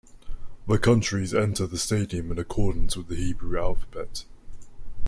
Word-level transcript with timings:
The 0.67 0.79
countries 0.79 1.31
enter 1.31 1.67
the 1.67 1.77
stadium 1.77 2.31
in 2.31 2.39
accordance 2.39 2.97
with 2.97 3.07
the 3.07 3.15
Hebrew 3.17 3.59
alphabet. 3.59 4.25